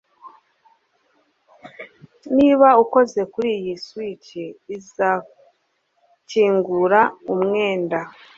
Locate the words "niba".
2.37-2.67